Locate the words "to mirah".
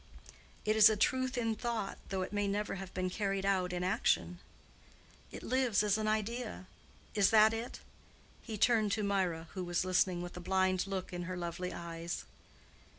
8.93-9.45